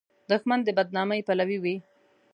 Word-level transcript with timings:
دښمن 0.29 0.59
د 0.63 0.69
بد 0.77 0.87
نامۍ 0.97 1.21
پلوی 1.27 1.57
وي 1.63 1.75